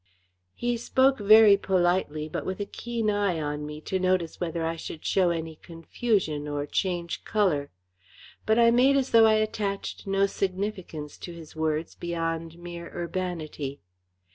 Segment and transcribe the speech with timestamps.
[0.55, 4.75] He spoke very politely, but with a keen eye on me to notice whether I
[4.75, 7.69] should show any confusion or change colour.
[8.47, 13.79] But I made as though I attached no significance to his words beyond mere urbanity.